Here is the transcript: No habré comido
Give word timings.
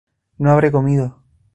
No 0.39 0.49
habré 0.51 0.71
comido 0.71 1.21